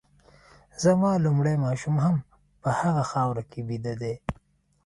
زما 0.83 1.11
لومړی 1.25 1.55
ماشوم 1.65 1.95
هم 2.05 2.15
په 2.61 2.69
هغه 2.79 3.03
خاوره 3.11 3.43
کي 3.51 3.61
بیده 3.67 3.93
دی 4.01 4.15